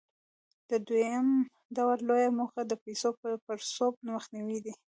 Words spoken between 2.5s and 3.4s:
د پیسو د